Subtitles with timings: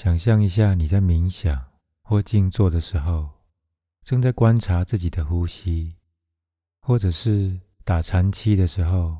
[0.00, 1.72] 想象一下，你在冥想
[2.04, 3.28] 或静坐的时候，
[4.04, 5.96] 正在观察自己的呼吸，
[6.78, 9.18] 或者是打禅期的时候，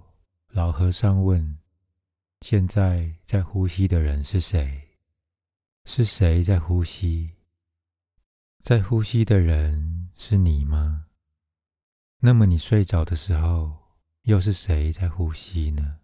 [0.50, 1.59] 老和尚问
[2.46, 4.80] ：“现在在呼吸的人是谁？
[5.84, 7.33] 是谁在呼吸？
[8.60, 11.06] 在呼吸的人是你吗？
[12.20, 13.77] 那么你睡着的时候，
[14.22, 15.98] 又是谁在呼吸呢？”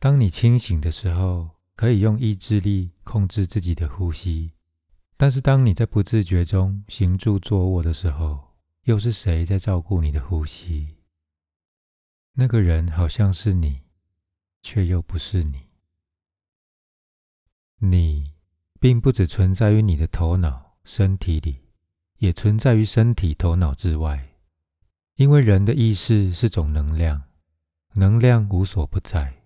[0.00, 1.48] 当你清醒的时候，
[1.82, 4.52] 可以用意志力控制自己的呼吸；
[5.16, 10.98] 但是当你在不自觉中行住坐卧的时候，又是谁在照顾你的呼吸？
[12.34, 13.80] 那个人好像是你，
[14.62, 15.70] 却又不是你。
[17.78, 18.34] 你
[18.78, 21.62] 并不只存在于你的头脑、身体里，
[22.18, 24.36] 也存在于身体、头脑之外。
[25.16, 27.24] 因为人的意识是种能量，
[27.94, 29.42] 能量无所不在。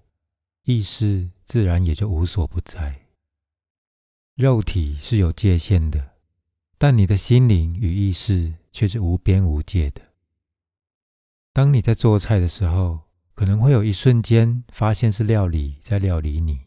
[0.64, 3.06] 意识自然也就无所不在。
[4.34, 6.16] 肉体是有界限的，
[6.76, 10.02] 但你的心灵与意识却是无边无界的。
[11.52, 13.02] 当你在做菜的时候，
[13.34, 16.62] 可能会有一瞬间发现是料理在料理你，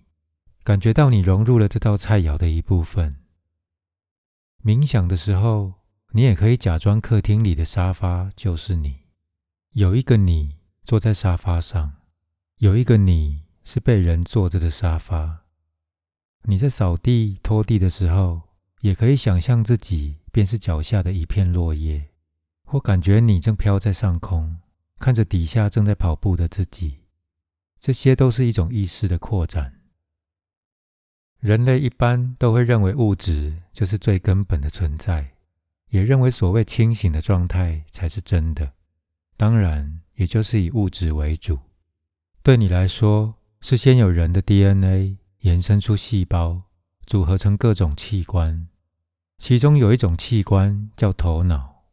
[0.64, 3.18] 感觉到你融入了这道菜肴的一部分。
[4.64, 5.74] 冥想的时候，
[6.14, 9.02] 你也可以假装客厅里的沙发就是你，
[9.74, 11.98] 有一个你坐在沙发上，
[12.60, 13.49] 有一个你。
[13.72, 15.42] 是被人坐着的沙发。
[16.46, 18.42] 你在扫地、拖地的时候，
[18.82, 22.10] 也可以想象自己便是脚下的一片落叶，
[22.64, 24.58] 或感觉你正飘在上空，
[24.98, 27.02] 看着底下正在跑步的自己。
[27.80, 29.76] 这些都是一种意识的扩展。
[31.40, 35.36] 人类一般都会认为物质就是最根本的存在，
[35.90, 38.74] 也认为所谓清醒的状态才是真的。
[39.38, 41.60] 当然，也就是以物质为主。
[42.42, 43.36] 对你来说。
[43.62, 46.64] 是先有人的 DNA 延伸出细胞，
[47.06, 48.68] 组合成各种器官，
[49.38, 51.84] 其中有一种器官叫头脑，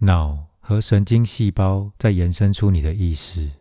[0.00, 3.52] 脑和神经细胞在延伸出你的意识，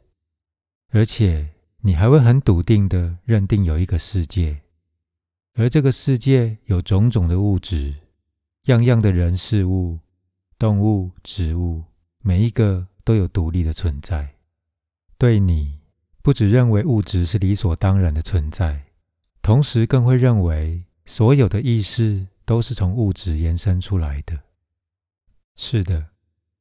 [0.89, 1.49] 而且
[1.81, 4.61] 你还会很笃定的认定有一个世界，
[5.53, 7.93] 而这个世界有种种的物质，
[8.63, 9.99] 样样的人事物、
[10.57, 11.83] 动物、植物，
[12.23, 14.35] 每一个都有独立的存在，
[15.19, 15.78] 对你。
[16.29, 18.83] 不只认为物质是理所当然的存在，
[19.41, 24.39] 同时更会认为所有的意识都是从物质延伸出来的。
[25.55, 26.09] 是的，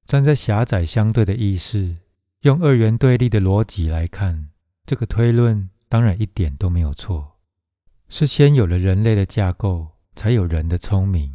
[0.06, 1.98] 站在狭窄相对的意识，
[2.40, 4.48] 用二元对立的逻辑来看，
[4.86, 7.36] 这个推论当然一点都没有错。
[8.08, 11.30] 是先有了人类的架构，才有人的聪明。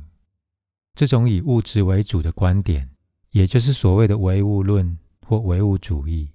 [0.96, 2.90] 这种以物质为主的观点，
[3.30, 6.32] 也就是所谓的唯物论或唯物主义。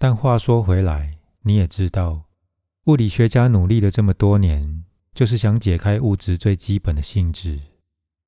[0.00, 2.26] 但话说回来，你也知道，
[2.84, 7.58] 物理学家努力了这么多年，就是想解开物质最基本的性质。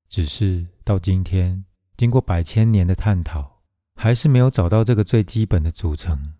[0.08, 1.64] 只是到今天，
[1.96, 3.60] 经过百千年的探讨，
[3.94, 6.34] 还是没有找到这个最基本的组成。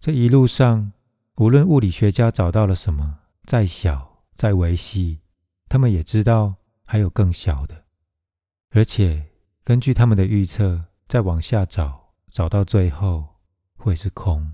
[0.00, 0.92] 这一路上，
[1.36, 5.20] 无论物理学家找到了什么，再小再维系，
[5.68, 7.84] 他们也知道还有更小的。
[8.70, 9.28] 而且
[9.62, 13.35] 根据他们的预测，再往下找，找到最后。
[13.86, 14.52] 会是空。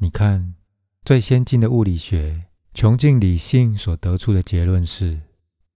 [0.00, 0.54] 你看，
[1.02, 5.22] 最先进的物理学穷尽理性所得出的结论是，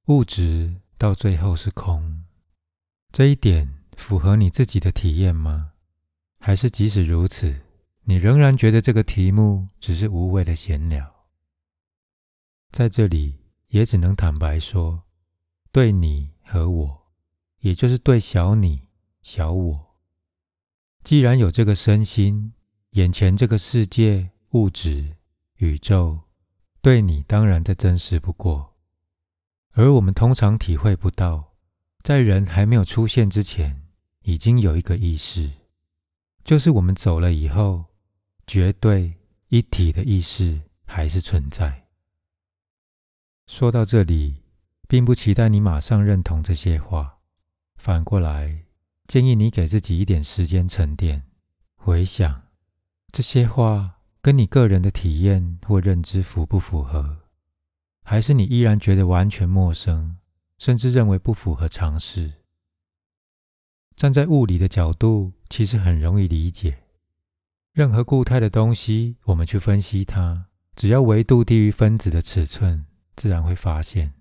[0.08, 2.26] 物质到最后是空。
[3.10, 5.72] 这一点符合你自己的体验吗？
[6.38, 7.62] 还是即使如此，
[8.03, 11.25] 你仍然觉得这个题目只是无谓的闲聊？
[12.70, 13.38] 在这里，
[13.69, 15.04] 也只能坦白说，
[15.72, 17.12] 对你和我，
[17.60, 18.88] 也就是对小你、
[19.22, 19.89] 小我。
[21.02, 22.52] 既然有这个身心，
[22.91, 25.16] 眼前这个世界、物质、
[25.56, 26.20] 宇宙，
[26.82, 28.74] 对你当然再真实不过。
[29.72, 31.54] 而我们通常体会不到，
[32.02, 33.86] 在人还没有出现之前，
[34.22, 35.50] 已经有一个意识，
[36.44, 37.86] 就是我们走了以后，
[38.46, 39.14] 绝对
[39.48, 41.88] 一体的意识还是存在。
[43.46, 44.42] 说到这里，
[44.86, 47.18] 并不期待你马上认同这些话，
[47.76, 48.66] 反过来。
[49.10, 51.24] 建议你给自己一点时间沉淀，
[51.74, 52.45] 回想
[53.10, 57.18] 这些话跟你个人的体验或认知符不符合，
[58.04, 60.18] 还是你依然觉得完全陌生，
[60.59, 62.34] 甚至认为不符合常识。
[63.97, 66.84] 站在物理的角度，其实很容易理解。
[67.72, 70.45] 任何固态的东西，我们去分析它，
[70.77, 72.86] 只要维度低于分子的尺寸，
[73.16, 74.15] 自然会发现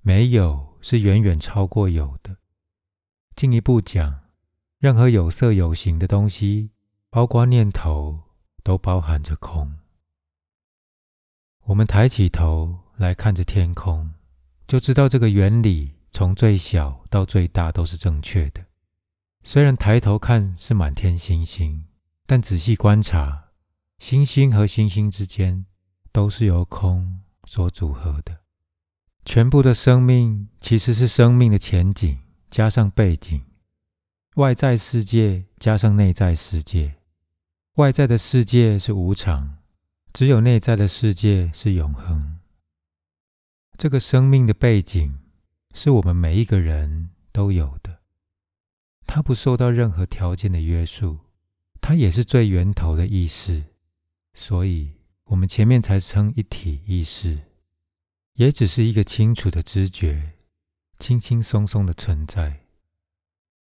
[0.00, 2.36] 没有是远远超过有的。
[3.34, 4.27] 进一步讲。
[4.78, 6.70] 任何有色有形的东西，
[7.10, 8.20] 包括念头，
[8.62, 9.76] 都包含着空。
[11.64, 14.14] 我们抬起头来看着天空，
[14.68, 18.66] 就知道这个原理从最小到最大都是正确的。
[19.42, 21.86] 虽然抬头看是满天星星，
[22.24, 23.48] 但仔细观察，
[23.98, 25.66] 星星和星星之间
[26.12, 28.38] 都是由空所组合的。
[29.24, 33.42] 全部的生命其实是生命的前景加上背景，
[34.38, 36.94] 外在世界加上内在世界。
[37.74, 39.58] 外在的世界是无常，
[40.12, 42.38] 只有内在的世界是永恒。
[43.76, 45.18] 这个生命的背景
[45.74, 47.98] 是我们每一个人都有的。
[49.08, 51.18] 它不受到任何条件的约束，
[51.80, 53.64] 它也是最源头的意识，
[54.34, 54.92] 所以
[55.24, 57.40] 我们前面才称一体意识，
[58.34, 60.34] 也只是一个清楚的知觉，
[61.00, 62.67] 轻轻松松的存在。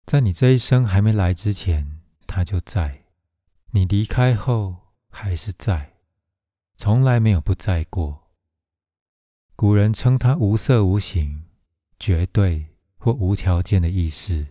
[0.07, 3.03] 在你这一生还没来之前，它就在；
[3.71, 5.97] 你离开后还是在，
[6.77, 8.31] 从来没有不在过。
[9.57, 11.43] 古人称它无色无形、
[11.99, 14.47] 绝对或无条件的意识。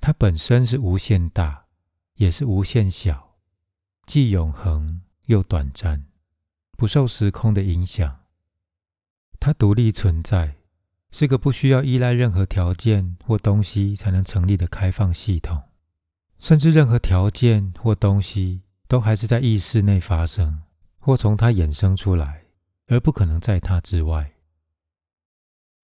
[0.00, 1.66] 它本身是无限大，
[2.14, 3.36] 也是无限小，
[4.04, 6.06] 既永恒又短暂，
[6.72, 8.24] 不受时空的影响。
[9.38, 10.56] 它独立存在，
[11.10, 15.62] 是个不需要依赖任何条件或东西才能成立的开放系统。
[16.38, 20.62] 甚至任何条件或东西都还是在意识内发生，
[20.98, 22.44] 或从它衍生出来，
[22.86, 24.32] 而不可能在它之外。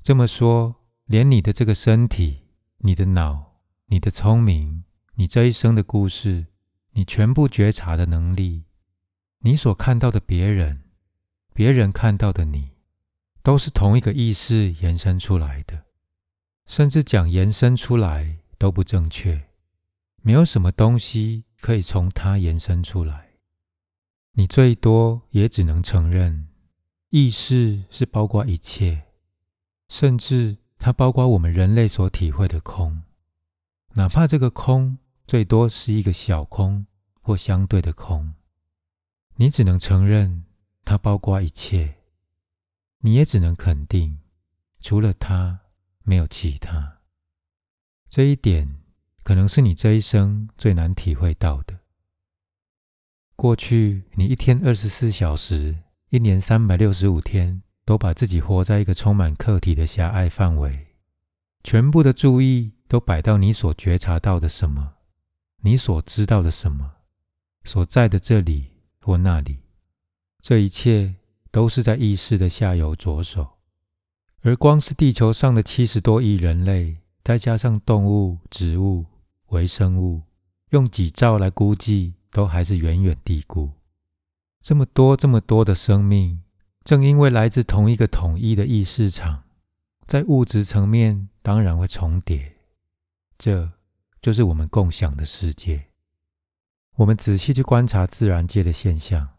[0.02, 2.44] 这么说，连你的这个身体，
[2.79, 3.46] 你的脑。
[3.88, 4.82] 你的聪明，
[5.14, 6.46] 你这一生的故事，
[6.94, 8.64] 你全部觉察的能力，
[9.43, 10.82] 你所看到的别人，
[11.55, 12.72] 别人看到的你，
[13.46, 15.84] 都是同一个意识延伸出来的。
[16.66, 19.50] 甚至讲延伸出来都不正确，
[20.20, 23.34] 没有什么东西可以从它延伸出来。
[24.32, 26.48] 你最多也只能承认，
[27.10, 29.04] 意识是包括一切，
[29.88, 33.04] 甚至它包括我们人类所体会的空。
[33.93, 36.84] 哪怕这个空最多是一个小空
[37.20, 38.34] 或相对的空，
[39.37, 40.46] 你只能承认
[40.84, 41.95] 它包括一切，
[43.06, 44.19] 你也只能肯定，
[44.81, 45.61] 除了他
[46.03, 46.99] 没有其他。
[48.08, 48.81] 这一点
[49.23, 51.79] 可能是你这一生最难体会到的。
[53.37, 60.88] 过去你一天二十四小时，一年三百六十五天，都把自己活在一个充满客体的狭隘范围，
[61.62, 62.73] 全部的注意。
[62.88, 64.94] 都摆到你所觉察到的什么，
[65.62, 66.99] 你所知道的什么，
[67.64, 68.70] 所在的这里
[69.00, 69.58] 或那里，
[70.41, 71.17] 这一切
[71.56, 73.53] 都是在意识的下游着手。
[74.43, 79.06] 而光是地球上的七十多亿人类，再加上动物、植物、
[79.47, 80.20] 微生物，
[80.73, 83.70] 用几兆来估计，都还是远远低估。
[84.61, 86.43] 这么多、这么多的生命，
[86.85, 89.44] 正因为来自同一个统一的意识场，
[90.06, 92.56] 在物质层面当然会重叠。
[93.38, 93.73] 这
[94.20, 95.87] 就是我们共享的世界。
[96.96, 99.31] 我们仔细去观察自然界的现象，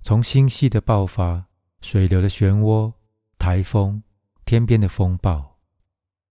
[0.00, 1.44] 从星系的爆发、
[1.86, 2.92] 水流的漩涡、
[3.38, 4.02] 台风、
[4.44, 5.60] 天边的风暴、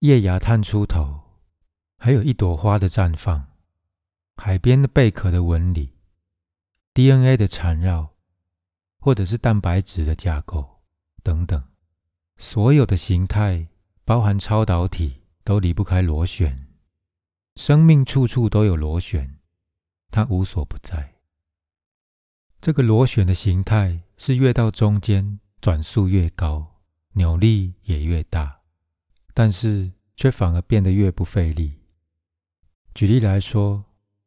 [0.00, 1.18] 叶芽探出头，
[1.96, 3.46] 还有一朵花的绽放、
[4.36, 5.94] 海边的贝壳的纹理、
[6.92, 8.10] DNA 的缠绕，
[8.98, 10.82] 或者是蛋白质的架构
[11.22, 11.64] 等等，
[12.36, 13.68] 所有的形态，
[14.04, 16.68] 包含超导体，都离不开螺旋。
[17.54, 19.38] 生命处处都有螺旋，
[20.10, 21.14] 它无所不在。
[22.60, 26.80] 这个螺旋的形态是越到中间转速越高，
[27.12, 28.60] 扭力也越大，
[29.34, 31.80] 但是却反而变得越不费力。
[32.94, 33.84] 举例来说，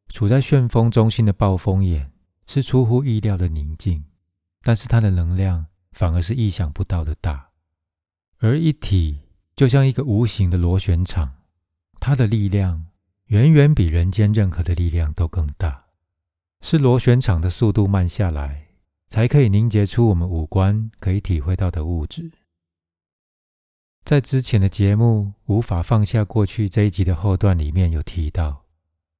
[0.08, 2.12] 处在旋风中心的暴风眼
[2.46, 4.04] 是出乎意料的宁静，
[4.62, 7.50] 但是它的能量反而是意想不到的大。
[8.38, 9.20] 而一体
[9.54, 11.34] 就像一个无形的螺旋场，
[11.98, 12.86] 它的力量。
[13.26, 15.84] 远远比人间任何的力量都更大，
[16.62, 18.69] 是螺旋场的速度慢下来，
[19.10, 22.30] 才可以凝结出我们五官可以体会到的物质。
[24.04, 28.64] 在之前的节目《无法放下过去》这一集的后段里面有提到，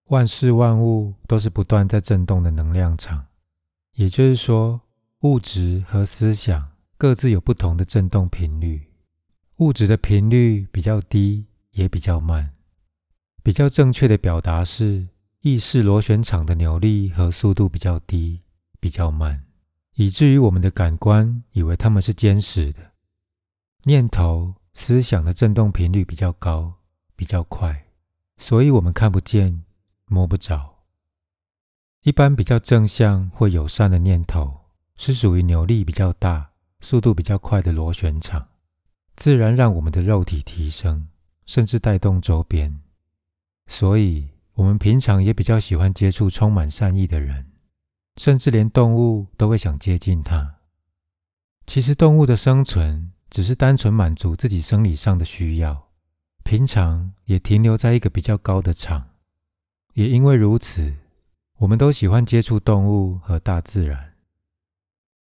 [0.06, 3.26] 万事万物都是不断在震动的能量场，
[3.94, 4.80] 也就是说，
[5.22, 8.92] 物质和思想各自有不同的振动频率，
[9.56, 12.54] 物质的频率比较低，也比较慢。
[13.42, 15.08] 比较正确的表达是，
[15.40, 18.42] 意识螺旋场的扭力和速度比较低、
[18.78, 19.44] 比较慢，
[20.00, 22.92] 以至于我们的感官以为它们是坚实的。
[23.82, 26.72] 念头、思想的振动频率比较高、
[27.14, 27.84] 比较快，
[28.38, 29.62] 所以我们看不见、
[30.06, 30.84] 摸不着。
[32.00, 34.60] 一般比较正向或友善的念头，
[34.96, 38.48] 是属于扭力比较大、速度比较快的螺旋场，
[39.16, 41.08] 自然让我们的肉体提升，
[41.44, 42.80] 甚至带动周边。
[43.66, 47.49] 所以，我们平常也比较喜欢接触充满善意的人，
[48.16, 50.56] 甚至连动物都会想接近它。
[51.66, 55.88] 其实，动物的生存只是单纯满足自己生理上的需要，
[56.42, 59.10] 平常也停留在一个比较高的场。
[59.94, 60.94] 也因为如此，
[61.58, 64.14] 我们都喜欢接触动物和大自然。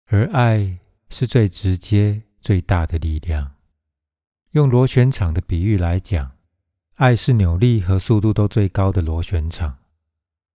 [0.07, 3.53] 而爱是最直接、最大的力量。
[4.51, 6.31] 用螺旋场的比喻来讲。
[6.97, 9.79] 爱是扭力和速度都最高的螺旋场，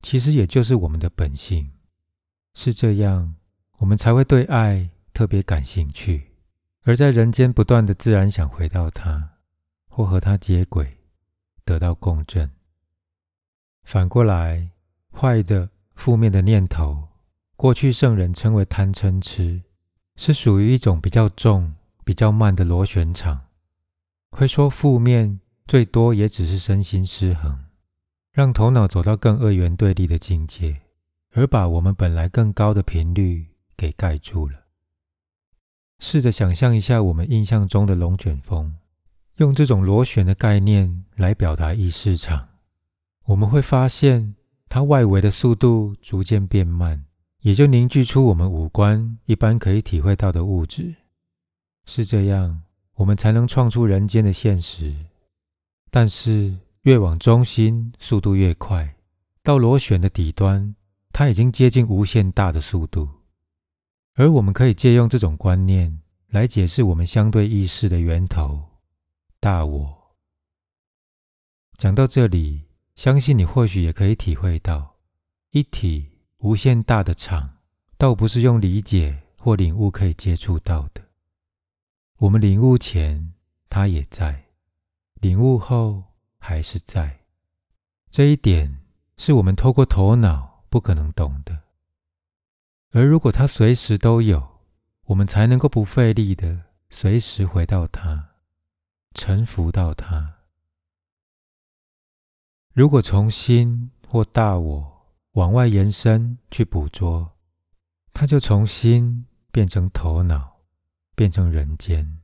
[0.03, 1.73] 其实也就是我们的本性。
[2.61, 3.37] 是这样，
[3.79, 6.33] 我们才会对爱特别感兴趣，
[6.83, 9.35] 而在人间不断的自然想回到它，
[9.87, 10.99] 或和它接轨，
[11.65, 12.51] 得到共振。
[13.85, 14.71] 反过来，
[15.13, 17.11] 坏的、负面的念头，
[17.55, 19.63] 过去圣人称为贪嗔痴，
[20.17, 23.43] 是属于一种比较重、比较慢的螺旋场，
[24.33, 25.39] 会说负面。
[25.69, 27.67] 最多也只是身心失衡，
[28.33, 30.81] 让头脑走到更二元对立的境界，
[31.39, 34.65] 而把我们本来更高的频率给盖住了。
[36.01, 38.75] 试着想象一下，我们印象中的龙卷风，
[39.37, 42.49] 用这种螺旋的概念来表达意识场，
[43.27, 44.35] 我们会发现
[44.69, 47.05] 它外围的速度逐渐变慢，
[47.43, 50.93] 也就凝聚出我们五官一般可以体会到的物质。
[51.87, 52.63] 是这样，
[52.97, 54.93] 我们才能创出人间的现实。
[55.89, 56.53] 但是
[56.83, 58.97] 越往中心，速度越快，
[59.45, 60.75] 到螺旋的底端，
[61.13, 63.09] 它已经接近无限大的速度。
[64.15, 68.65] 而我们可以借用这种观念来解释我们相对意识的源头——
[69.39, 70.17] 大我。
[71.77, 72.65] 讲到这里，
[72.97, 74.97] 相信你或许也可以体会到，
[75.51, 77.59] 一体无限大的场，
[77.97, 81.05] 倒不是用理解或领悟可以接触到的。
[82.19, 83.33] 我们领悟前，
[83.71, 84.47] 它也在。
[85.21, 86.03] 领悟后
[86.39, 87.21] 还是在，
[88.11, 88.81] 这一点
[89.17, 91.63] 是我们透过头脑不可能懂的。
[92.91, 94.61] 而如果它随时都有，
[95.05, 98.31] 我们才能够不费力的随时回到它，
[99.15, 100.37] 臣服到它。
[102.73, 107.33] 如果从心或大我往外延伸去捕捉，
[108.13, 110.61] 它就从心变成头脑，
[111.15, 112.21] 变成人间。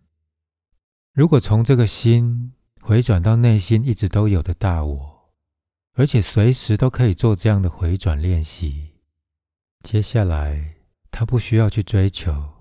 [1.13, 5.14] 如果从这个心，回转到内心一直都有的大我，
[5.95, 8.93] 而且随时都可以做这样的回转练习。
[9.83, 10.77] 接下来，
[11.11, 12.53] 他不需要去追求，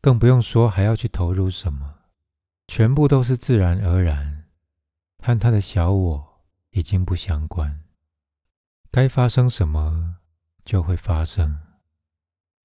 [0.00, 1.98] 更不用说还要去投入什么，
[2.66, 4.44] 全部都是自然而然，
[5.22, 7.84] 和他的小我已经不相关。
[8.90, 10.16] 该发生什么
[10.64, 11.58] 就会发生，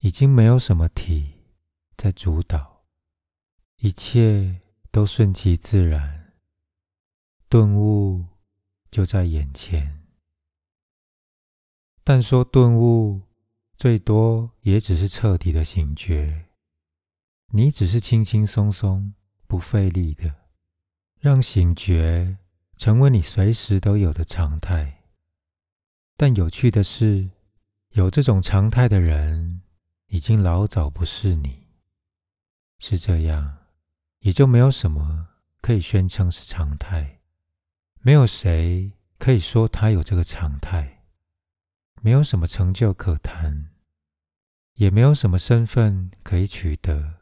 [0.00, 1.44] 已经没有什么体
[1.96, 2.84] 在主导，
[3.78, 6.32] 一切都顺其自然。
[7.48, 8.24] 顿悟
[8.94, 10.04] 就在眼前，
[12.04, 13.22] 但说顿悟，
[13.76, 16.44] 最多也只是彻底的醒觉。
[17.48, 19.12] 你只是轻轻松松、
[19.48, 20.32] 不费力的，
[21.18, 22.38] 让醒觉
[22.76, 25.02] 成为你随时都有的常态。
[26.16, 27.30] 但有趣的是，
[27.94, 29.62] 有这种常态的人，
[30.06, 31.66] 已经老早不是你。
[32.78, 33.56] 是这样，
[34.20, 37.22] 也就没有什么可以宣称是常态。
[38.06, 41.06] 没有谁可以说他有这个常态，
[42.02, 43.70] 没有什么成就可谈，
[44.74, 47.14] 也没有什么身份可以取得，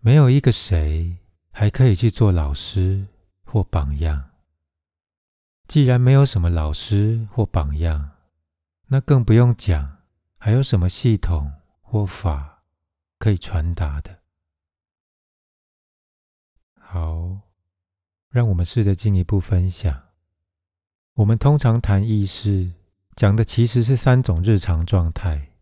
[0.00, 1.18] 没有一个谁
[1.50, 3.08] 还可以去做老师
[3.44, 4.30] 或榜样。
[5.68, 8.12] 既然没有什么老师或榜样，
[8.86, 9.98] 那更不用讲
[10.38, 12.64] 还有什么系统或法
[13.18, 14.20] 可以传达的。
[16.80, 17.42] 好。
[18.34, 20.08] 让我们试着进一步分享。
[21.14, 22.72] 我们通常谈意识，
[23.14, 25.52] 讲的其实是三种日常状态，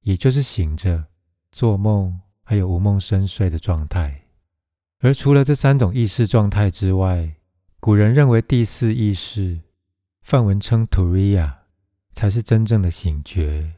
[0.00, 1.08] 也就是醒着、
[1.52, 4.22] 做梦，还有无梦深睡的状态。
[5.00, 7.34] 而除了这三种意识状态之外，
[7.80, 9.60] 古人认为第四意识，
[10.22, 11.56] 范文称 Turiya，
[12.14, 13.74] 才是真正的醒觉。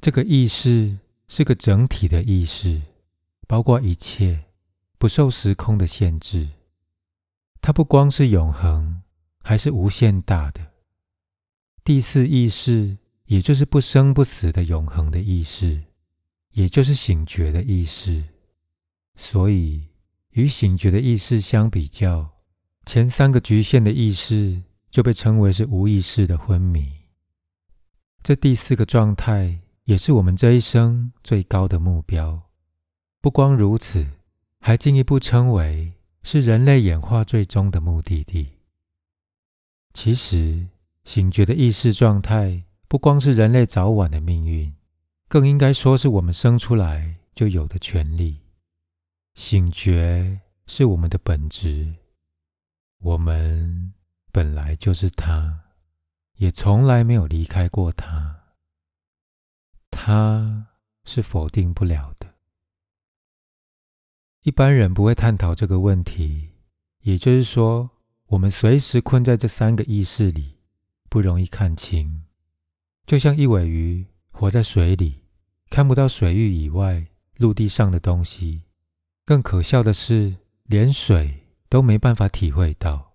[0.00, 2.80] 这个意识是个整体的意识，
[3.46, 4.44] 包括一切，
[4.96, 6.48] 不受时空的限制。
[7.66, 9.00] 它不光是永恒，
[9.42, 10.60] 还是无限大的
[11.82, 15.82] 第四意识，也就是不生不死的永恒的意识，
[16.50, 18.22] 也就是醒觉的意识。
[19.16, 19.88] 所以，
[20.32, 22.34] 与醒觉的意识相比较，
[22.84, 26.92] 前三个局限的意识就被称为是无意识的昏迷。
[28.22, 32.42] 这第四个状态，也是我们这一生最高的目标。
[33.22, 34.06] 不光如此，
[34.60, 35.93] 还进一步称为
[36.24, 38.58] 是人类演化最终的目的地。
[39.92, 40.66] 其实，
[41.04, 44.74] 醒觉的意识状态不光是人类早晚的命运，
[45.28, 48.40] 更应该说是我们生出来就有的权利。
[49.34, 51.94] 醒觉是我们的本质，
[53.00, 53.92] 我们
[54.32, 55.60] 本来就是它，
[56.36, 58.40] 也从来没有离开过它。
[59.90, 60.68] 它
[61.04, 62.23] 是否定不了的。
[64.44, 66.50] 一般人不会探讨这个问题，
[67.00, 67.90] 也就是说。
[68.28, 70.56] 我们随时困在这三个意识里，
[71.08, 72.22] 不容易看清，
[73.06, 75.20] 就像一尾鱼活在水里，
[75.70, 78.62] 看不到水域以外陆地上的东西。
[79.24, 83.12] 更可笑的是，连水都没办法体会到，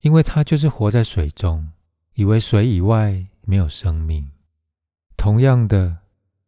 [0.00, 1.72] 因为它就是活在水中，
[2.14, 4.30] 以为水以外没有生命。
[5.16, 5.98] 同样的，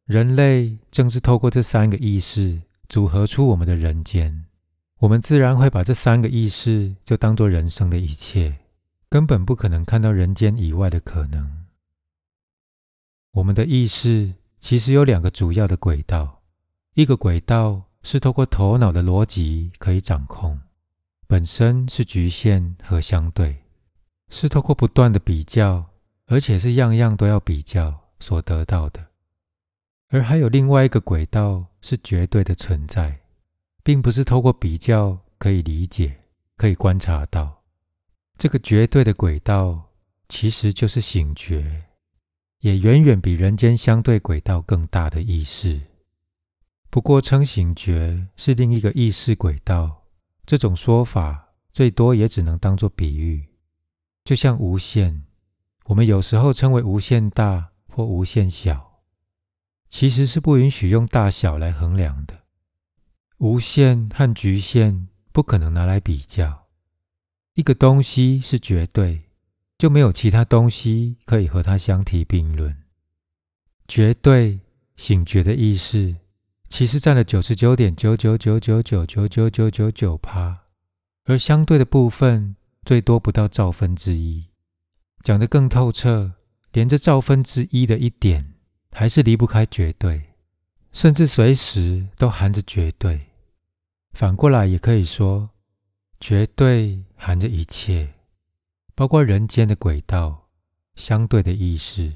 [0.06, 4.44] 人类正是透过这三个意识组合出我们的人间。
[4.98, 8.54] 我们自然会把这三个意识就当做人生的一切，
[9.08, 11.64] 根本不可能看到人间以外的可能。
[13.30, 16.42] 我们的意识其实有两个主要的轨道，
[16.92, 20.60] 一个轨道是透过头脑的逻辑可以掌控，
[21.26, 23.62] 本身是局限和相对，
[24.28, 25.86] 是透过不断的比较，
[26.26, 29.00] 而且是样样都要比较所得到的；
[30.12, 33.18] 而还有另外一个轨道是绝对的存在。
[33.84, 36.16] 并不是透过比较可以理解、
[36.56, 37.64] 可以观察到，
[38.38, 39.90] 这个绝对的轨道
[40.28, 41.86] 其实就是醒觉，
[42.60, 45.80] 也远远比人间相对轨道更大的意识。
[46.90, 50.04] 不过称醒觉是另一个意识轨道，
[50.46, 53.44] 这种说法最多也只能当做比喻，
[54.24, 55.24] 就像无限，
[55.86, 58.91] 我们有时候称为无限大或无限小，
[59.92, 62.44] 其实是不允许用大小来衡量的。
[63.36, 66.66] 无限和局限不可能拿来比较。
[67.54, 69.24] 一个东西是绝对，
[69.76, 72.74] 就没有其他东西可以和它相提并论。
[73.86, 74.60] 绝对
[74.96, 76.16] 醒觉的意识，
[76.70, 80.62] 其实占了九十九点九九九九九九九九九九趴，
[81.24, 84.46] 而相对的部分最多不到兆分之一。
[85.22, 86.32] 讲得更透彻，
[86.72, 88.51] 连这兆分之一的一点，
[88.92, 90.22] 还是离不开绝对，
[90.92, 93.20] 甚至随时都含着绝对。
[94.12, 95.50] 反过来也可以说，
[96.20, 98.12] 绝对含着一切，
[98.94, 100.48] 包括人间的轨道、
[100.94, 102.12] 相对的意识。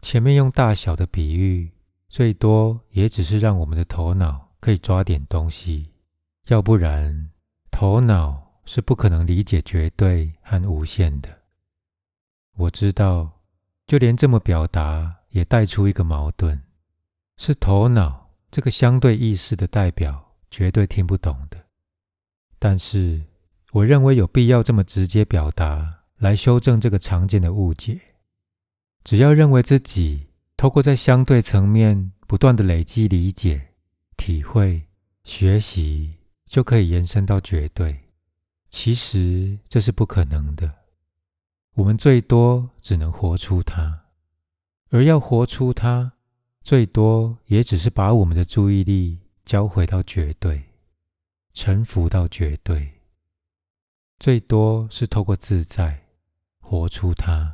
[0.00, 1.72] 前面用大小的比喻，
[2.08, 5.90] 最多也只是让我们的头脑可以抓点东西，
[6.46, 7.30] 要不然
[7.70, 11.40] 头脑是不可能理解绝对和无限的。
[12.54, 13.40] 我知道，
[13.86, 16.62] 就连这么表达，也带出一个矛盾：
[17.36, 20.30] 是头脑这个相对意识的代表。
[20.52, 21.64] 绝对听不懂的，
[22.58, 23.22] 但是
[23.70, 27.98] 我认为有必要这么直接表达，来修正这个常见的误解。
[29.02, 30.26] 只要认为自己
[30.58, 33.68] 透过在相对层面不断的累积理解、
[34.18, 34.82] 体会、
[35.24, 37.98] 学习，就可以延伸到绝对，
[38.68, 40.70] 其实这是不可能的。
[41.76, 44.02] 我们最多只能活出它，
[44.92, 46.12] 而要活出它，
[46.62, 49.18] 最多也只是把我们的注意力。
[49.44, 50.62] 交回到绝对，
[51.52, 52.92] 臣服到绝对，
[54.20, 56.06] 最多是透过自在
[56.60, 57.52] 活出它，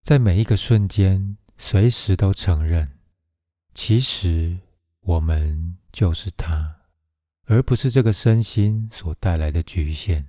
[0.00, 3.00] 在每一个瞬间，随时都承认，
[3.74, 4.56] 其实
[5.00, 6.82] 我们就是它，
[7.46, 10.28] 而不是这个身心所带来的局限。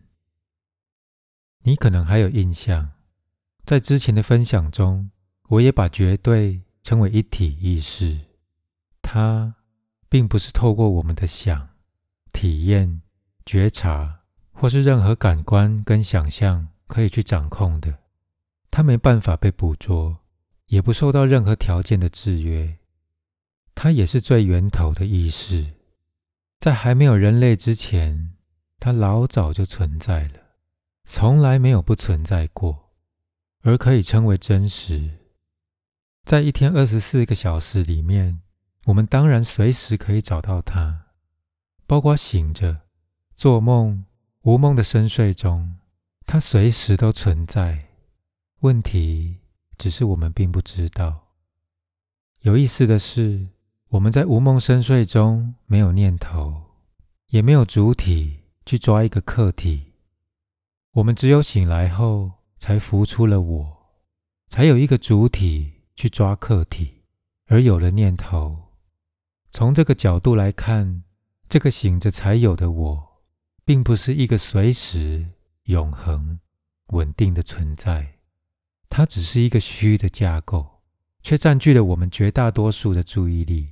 [1.60, 2.94] 你可能还有印象，
[3.64, 5.12] 在之前的分享中，
[5.48, 8.20] 我也把绝对称为一体意识，
[9.02, 9.56] 它。
[10.10, 11.68] 并不是透过我们的想、
[12.32, 13.02] 体验、
[13.46, 14.22] 觉察，
[14.54, 17.94] 或是任何感官跟想象可以去掌控的。
[18.72, 20.20] 它没办法被捕捉，
[20.68, 22.78] 也不受到任何条件的制约。
[23.76, 25.74] 它也是最源头的意识，
[26.58, 28.32] 在还没有人类之前，
[28.80, 30.40] 它老早就存在了，
[31.04, 32.94] 从来没有不存在过，
[33.64, 35.12] 而可以称为真实。
[36.28, 38.42] 在一天二十四个小时里面。
[38.88, 41.06] 我们当然随时可以找到它，
[41.86, 42.82] 包括醒着、
[43.34, 44.04] 做梦、
[44.42, 45.78] 无梦的深睡中，
[46.26, 47.86] 它随时都存在。
[48.60, 49.38] 问题
[49.78, 51.30] 只是我们并不知道。
[52.42, 53.48] 有意思的是，
[53.88, 56.62] 我们在无梦深睡中没有念头，
[57.28, 59.94] 也没有主体去抓一个客体，
[60.92, 63.78] 我们只有醒来后才浮出了我，
[64.50, 67.02] 才有一个主体去抓客体，
[67.48, 68.70] 而有了念头。
[69.52, 71.04] 从这个角度来看，
[71.50, 73.08] 这个醒着才有的我，
[73.66, 75.28] 并不是一个随时、
[75.64, 76.40] 永恒、
[76.90, 78.20] 稳定的存在，
[78.90, 80.84] 它只是一个虚的架构，
[81.24, 83.70] 却占据了我们绝大多数的注意力。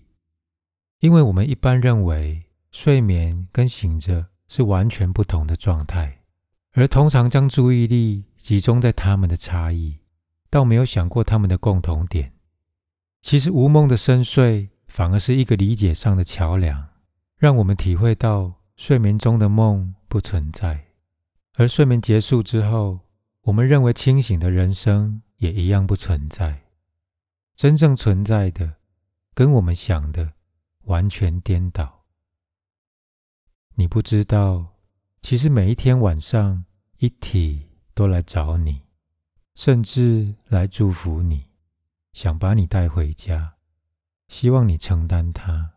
[1.02, 6.24] 因为我们一般认为，睡眠跟醒着是完全不同的状态，
[6.72, 10.00] 而通常将注意力集中在他们的差异，
[10.56, 12.32] 倒没有想过他们的共同点。
[13.22, 14.70] 其实，无梦的深睡。
[14.88, 16.88] 反而是一个理解上的桥梁，
[17.38, 20.86] 让我们体会到睡眠中的梦不存在，
[21.56, 23.02] 而睡眠结束之后，
[23.42, 26.62] 我们认为清醒的人生也一样不存在。
[27.58, 28.76] 真正存在的，
[29.34, 30.32] 跟我们想的
[30.84, 32.06] 完全颠倒。
[33.74, 34.78] 你不知道，
[35.22, 36.64] 其实每一天晚上，
[37.00, 38.84] 一体都来找你，
[39.56, 41.46] 甚至来祝福你，
[42.14, 43.56] 想把你带回家。
[44.28, 45.74] 希望你承担它，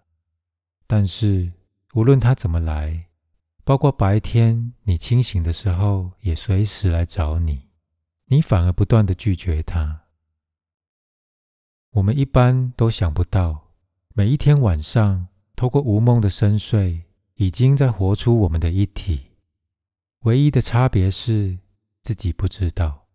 [0.86, 1.52] 但是
[1.94, 3.08] 无论他怎么来，
[3.62, 7.68] 包括白天你清醒的时候，也随时来找你，
[8.26, 10.06] 你反而不断的拒绝他。
[11.90, 13.72] 我们一般都想不到，
[14.14, 19.26] 每一天晚上，透过无梦的深睡，已经在活出我们的一体。
[20.22, 21.58] 唯一的差别是
[22.02, 23.07] 自己不知道。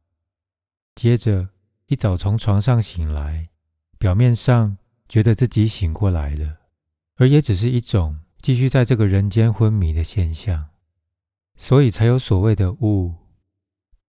[0.96, 1.50] 接着
[1.88, 3.50] 一早从床上醒来，
[3.98, 4.78] 表面上。
[5.10, 6.58] 觉得自己醒过来了，
[7.18, 10.70] 而也只是一种继续在这个人间昏迷的现象，
[11.56, 13.14] 所以才有所谓的悟、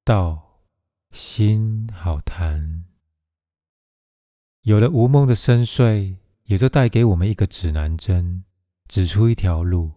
[0.02, 0.62] 道、
[1.10, 2.86] 心好谈。
[4.62, 8.44] 有了无梦的深睡，也就带给我们一个指南针，
[8.88, 9.92] 指出一条路，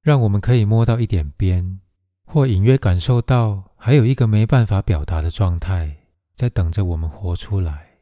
[0.00, 1.80] 让我们可以摸到一点边，
[2.24, 6.01] 或隐约感受到还有一个没办法表达的状态，
[6.34, 7.98] 在等着我们活出来。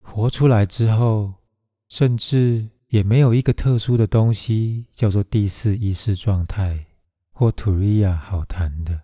[0.00, 1.34] 活出来之后，
[1.88, 6.86] 甚至也没有一个特殊的东西叫做第四意识状态
[7.30, 9.00] 或 Turiya 好谈的。